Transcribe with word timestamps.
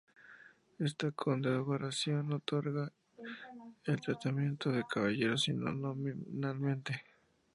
Esta 0.79 1.11
condecoración 1.11 2.29
no 2.29 2.37
otorga 2.37 2.91
el 3.83 4.01
tratamiento 4.01 4.71
de 4.71 4.83
caballero 4.91 5.37
sino 5.37 5.71
nominalmente. 5.71 7.03